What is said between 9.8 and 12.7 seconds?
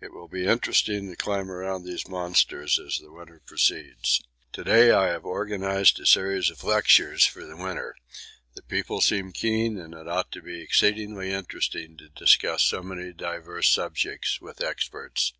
it ought to be exceedingly interesting to discuss